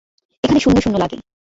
[0.43, 1.17] এখানে শুণ্য শুণ্য লাগে।